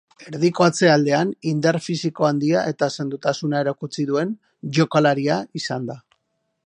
[0.29, 4.33] Erdiko atzealdean indar fisiko handia eta sendotasuna erakutsi duen
[4.79, 5.99] jokalaria izan da.